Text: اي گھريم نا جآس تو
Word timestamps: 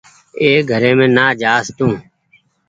اي 0.41 0.49
گھريم 0.71 0.99
نا 1.15 1.25
جآس 1.41 1.65
تو 1.77 1.87